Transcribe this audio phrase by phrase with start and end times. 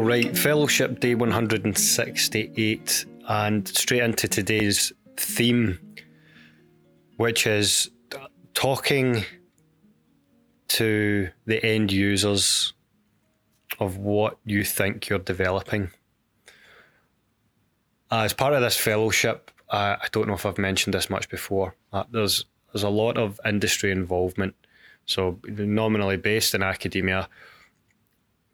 [0.00, 5.78] Right, fellowship Day 168 and straight into today's theme,
[7.16, 7.90] which is
[8.54, 9.24] talking
[10.68, 12.72] to the end users
[13.80, 15.90] of what you think you're developing.
[18.10, 21.74] As part of this fellowship, uh, I don't know if I've mentioned this much before.
[21.92, 24.54] Uh, there's there's a lot of industry involvement.
[25.06, 27.28] So nominally based in academia,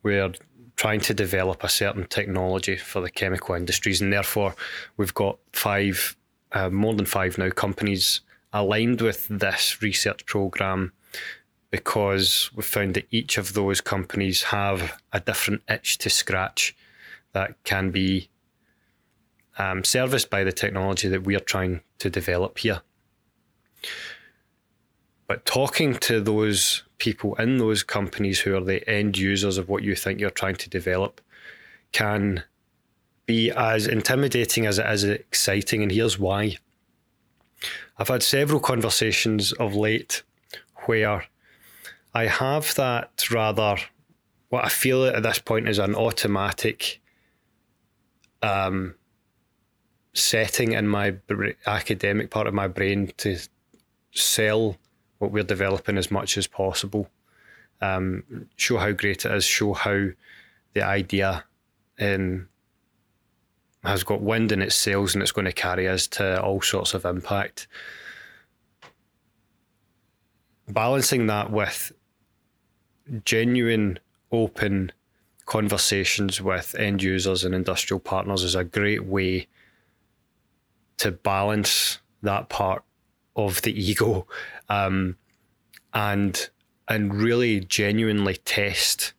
[0.04, 0.32] we're
[0.76, 4.54] trying to develop a certain technology for the chemical industries, and therefore
[4.96, 6.16] we've got five,
[6.52, 8.20] uh, more than five now companies
[8.52, 10.92] aligned with this research program
[11.72, 16.76] because we've found that each of those companies have a different itch to scratch
[17.32, 18.28] that can be
[19.58, 22.80] um, serviced by the technology that we are trying to develop here.
[25.26, 29.82] But talking to those people in those companies who are the end users of what
[29.82, 31.20] you think you're trying to develop
[31.92, 32.44] can
[33.26, 35.82] be as intimidating as it is exciting.
[35.82, 36.58] And here's why.
[37.98, 40.22] I've had several conversations of late
[40.86, 41.24] where
[42.12, 43.76] I have that rather,
[44.50, 47.00] what I feel at this point is an automatic
[48.42, 48.94] um,
[50.12, 51.14] setting in my
[51.66, 53.38] academic part of my brain to
[54.12, 54.76] sell
[55.24, 57.08] what we're developing as much as possible.
[57.80, 60.08] Um, show how great it is, show how
[60.74, 61.44] the idea
[61.98, 62.48] um,
[63.82, 66.92] has got wind in its sails and it's going to carry us to all sorts
[66.92, 67.66] of impact.
[70.68, 71.92] Balancing that with
[73.24, 73.98] genuine,
[74.30, 74.92] open
[75.46, 79.46] conversations with end users and industrial partners is a great way
[80.98, 82.82] to balance that part
[83.36, 84.26] of the ego
[84.68, 85.16] um,
[85.92, 86.50] and
[86.88, 89.14] and really genuinely test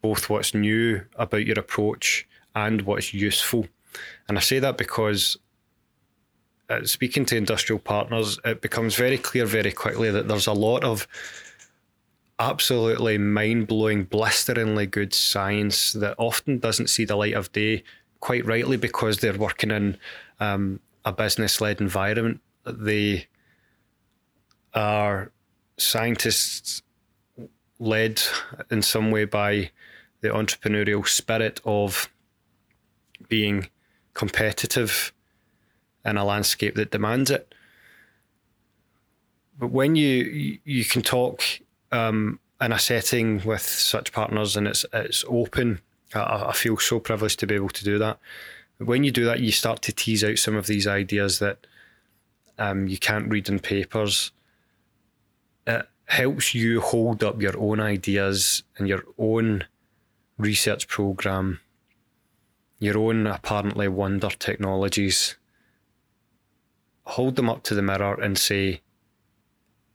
[0.00, 3.66] both what's new about your approach and what's useful.
[4.28, 5.36] And I say that because
[6.70, 10.84] uh, speaking to industrial partners, it becomes very clear very quickly that there's a lot
[10.84, 11.08] of
[12.38, 17.82] absolutely mind blowing, blisteringly good science that often doesn't see the light of day,
[18.20, 19.96] quite rightly because they're working in
[20.38, 22.40] um, a business led environment
[22.72, 23.26] they
[24.74, 25.30] are
[25.76, 26.82] scientists
[27.78, 28.20] led
[28.70, 29.70] in some way by
[30.20, 32.08] the entrepreneurial spirit of
[33.28, 33.68] being
[34.14, 35.12] competitive
[36.04, 37.54] in a landscape that demands it.
[39.58, 41.42] But when you you can talk
[41.92, 45.80] um, in a setting with such partners and it's it's open,
[46.14, 48.18] I, I feel so privileged to be able to do that.
[48.78, 51.66] When you do that, you start to tease out some of these ideas that
[52.58, 54.32] um, you can't read in papers.
[55.66, 59.64] It helps you hold up your own ideas and your own
[60.38, 61.60] research program,
[62.78, 65.36] your own apparently wonder technologies.
[67.04, 68.82] Hold them up to the mirror and say,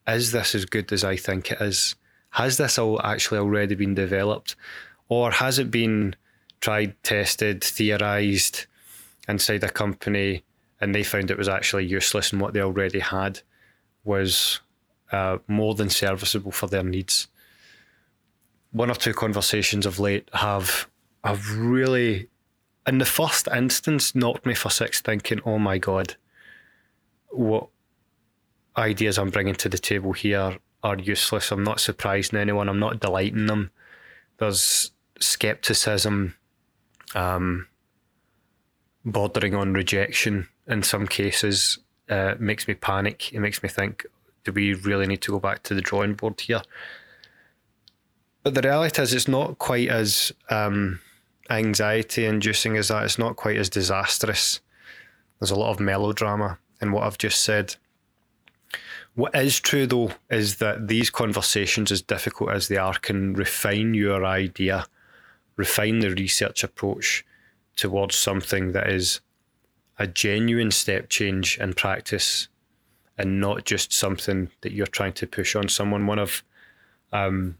[0.08, 1.96] is this as good as I think it is?
[2.32, 4.56] Has this all actually already been developed?
[5.08, 6.16] Or has it been
[6.60, 8.66] tried, tested, theorized
[9.28, 10.44] inside a company
[10.82, 13.42] and they found it was actually useless and what they already had
[14.04, 14.60] was
[15.12, 17.28] uh, more than serviceable for their needs.
[18.72, 20.88] One or two conversations of late have
[21.24, 22.28] have really,
[22.86, 26.16] in the first instance, knocked me for six, thinking, "Oh my god,
[27.30, 27.68] what
[28.76, 31.52] ideas I'm bringing to the table here are useless.
[31.52, 32.68] I'm not surprising anyone.
[32.68, 33.72] I'm not delighting them.
[34.38, 36.36] There's skepticism,
[37.16, 37.68] um,
[39.06, 41.80] bordering on rejection in some cases
[42.10, 43.34] uh, makes me panic.
[43.34, 44.06] It makes me think,
[44.44, 46.62] do we really need to go back to the drawing board here?
[48.44, 51.00] But the reality is, it's not quite as um,
[51.50, 53.04] anxiety inducing as that.
[53.04, 54.60] It's not quite as disastrous.
[55.40, 57.76] There's a lot of melodrama in what I've just said.
[59.16, 63.94] What is true, though, is that these conversations, as difficult as they are, can refine
[63.94, 64.88] your idea,
[65.56, 67.26] refine the research approach
[67.76, 69.22] towards something that is
[70.04, 72.50] a genuine step change in practice
[73.18, 76.06] and not just something that you're trying to push on someone.
[76.06, 76.44] One of
[77.14, 77.58] um,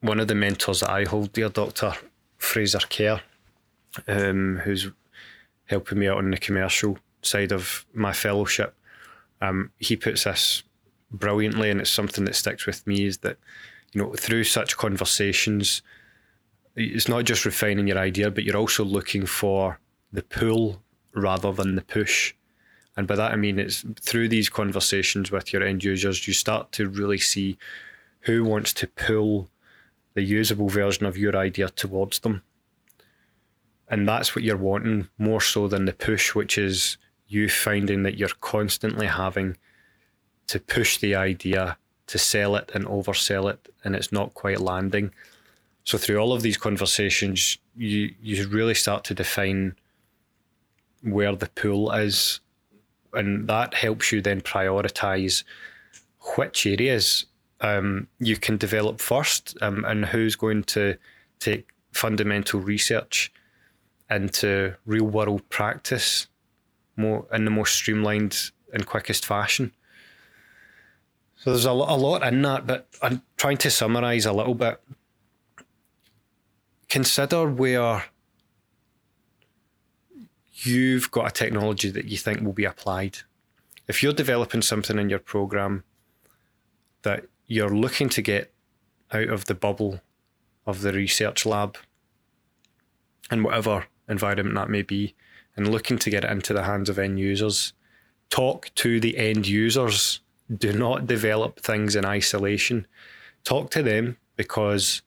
[0.00, 1.92] one of the mentors that I hold, dear Doctor
[2.38, 3.20] Fraser Kerr,
[4.08, 4.90] um, who's
[5.66, 8.74] helping me out on the commercial side of my fellowship,
[9.42, 10.62] um, he puts this
[11.10, 13.04] brilliantly, and it's something that sticks with me.
[13.04, 13.36] Is that
[13.92, 15.82] you know through such conversations,
[16.76, 19.78] it's not just refining your idea, but you're also looking for
[20.12, 20.82] the pull
[21.14, 22.34] rather than the push.
[22.96, 26.72] And by that I mean it's through these conversations with your end users, you start
[26.72, 27.58] to really see
[28.20, 29.48] who wants to pull
[30.14, 32.42] the usable version of your idea towards them.
[33.88, 36.96] And that's what you're wanting more so than the push, which is
[37.28, 39.56] you finding that you're constantly having
[40.48, 41.76] to push the idea
[42.06, 45.12] to sell it and oversell it, and it's not quite landing.
[45.84, 49.76] So through all of these conversations, you you really start to define
[51.06, 52.40] where the pool is,
[53.12, 55.44] and that helps you then prioritize
[56.36, 57.26] which areas
[57.60, 60.96] um, you can develop first, um, and who's going to
[61.38, 63.32] take fundamental research
[64.10, 66.28] into real world practice
[66.96, 69.72] more in the most streamlined and quickest fashion.
[71.36, 74.80] So there's a, a lot in that, but I'm trying to summarize a little bit.
[76.88, 78.04] Consider where
[80.64, 83.18] you've got a technology that you think will be applied.
[83.88, 85.84] If you're developing something in your program
[87.02, 88.52] that you're looking to get
[89.12, 90.00] out of the bubble
[90.66, 91.76] of the research lab
[93.30, 95.14] in whatever environment that may be,
[95.56, 97.72] and looking to get it into the hands of end users,
[98.28, 100.20] talk to the end users.
[100.54, 102.86] Do not develop things in isolation.
[103.42, 105.02] Talk to them because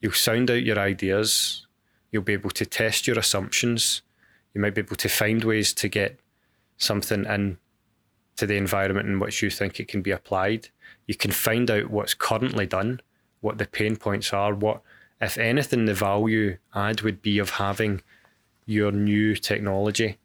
[0.00, 1.66] you'll sound out your ideas.
[2.10, 4.02] You'll be able to test your assumptions.
[4.54, 6.18] You might be able to find ways to get
[6.76, 7.58] something in
[8.36, 10.68] to the environment in which you think it can be applied.
[11.06, 13.00] You can find out what's currently done,
[13.40, 14.80] what the pain points are, what,
[15.20, 18.02] if anything, the value add would be of having
[18.66, 20.18] your new technology.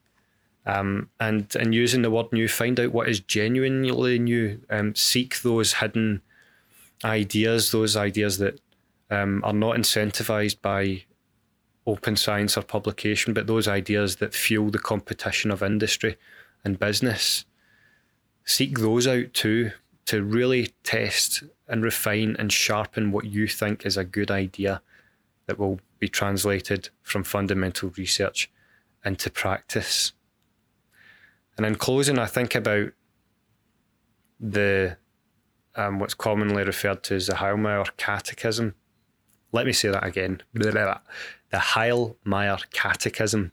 [0.65, 4.59] Um, and and using the word new, find out what is genuinely new.
[4.69, 6.21] Um, seek those hidden
[7.05, 8.59] ideas, those ideas that
[9.09, 11.03] um, are not incentivized by
[11.87, 16.17] open science or publication, but those ideas that fuel the competition of industry
[16.63, 17.45] and business.
[18.43, 19.71] Seek those out too
[20.05, 24.81] to really test and refine and sharpen what you think is a good idea
[25.47, 28.51] that will be translated from fundamental research
[29.03, 30.13] into practice.
[31.55, 32.91] And in closing, I think about
[34.39, 34.97] the
[35.75, 38.75] um, what's commonly referred to as the Heilmeier Catechism.
[39.51, 40.41] Let me say that again.
[40.53, 40.99] The
[41.53, 43.51] Heilmeier Catechism,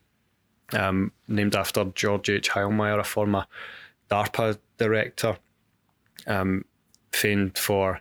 [0.73, 2.51] um, named after George H.
[2.51, 3.47] Heilmeier, a former
[4.11, 5.39] DARPA director,
[6.27, 6.65] um,
[7.13, 8.01] famed for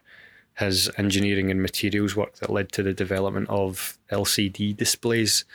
[0.55, 5.45] his engineering and materials work that led to the development of LCD displays.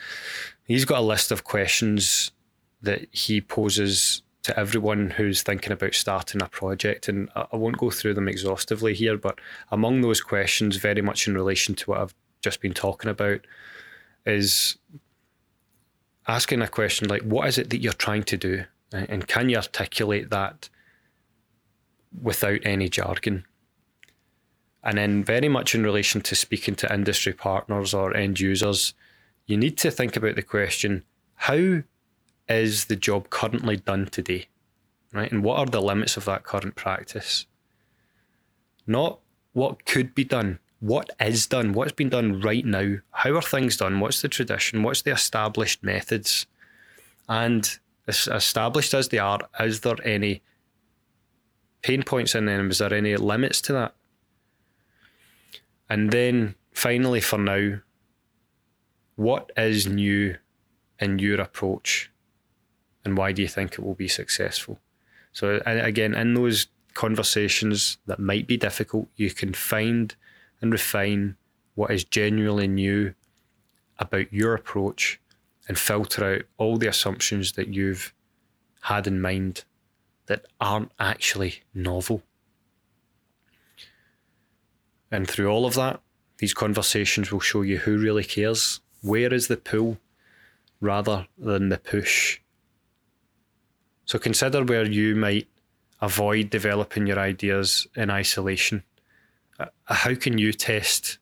[0.65, 2.31] He's got a list of questions
[2.81, 7.07] that he poses to everyone who's thinking about starting a project.
[7.07, 9.39] And I won't go through them exhaustively here, but
[9.71, 13.41] among those questions, very much in relation to what I've just been talking about,
[14.25, 14.77] is
[16.27, 18.65] asking a question like, what is it that you're trying to do?
[18.91, 20.69] And can you articulate that
[22.21, 23.45] without any jargon?
[24.83, 28.93] And then, very much in relation to speaking to industry partners or end users,
[29.45, 31.03] you need to think about the question
[31.35, 31.81] how
[32.47, 34.47] is the job currently done today?
[35.13, 35.31] Right?
[35.31, 37.45] And what are the limits of that current practice?
[38.85, 39.19] Not
[39.53, 43.77] what could be done, what is done, what's been done right now, how are things
[43.77, 46.45] done, what's the tradition, what's the established methods?
[47.27, 47.77] And
[48.07, 50.41] established as they are, is there any
[51.81, 52.71] pain points in them?
[52.71, 53.93] Is there any limits to that?
[55.89, 57.79] And then finally, for now,
[59.15, 60.37] what is new
[60.99, 62.09] in your approach
[63.03, 64.79] and why do you think it will be successful?
[65.31, 70.15] So, again, in those conversations that might be difficult, you can find
[70.61, 71.35] and refine
[71.75, 73.13] what is genuinely new
[73.97, 75.19] about your approach
[75.67, 78.13] and filter out all the assumptions that you've
[78.81, 79.63] had in mind
[80.25, 82.23] that aren't actually novel.
[85.11, 86.01] And through all of that,
[86.37, 89.97] these conversations will show you who really cares, where is the pull
[90.79, 92.39] rather than the push.
[94.05, 95.47] So consider where you might
[96.01, 98.83] avoid developing your ideas in isolation.
[99.59, 101.17] Uh, how can you test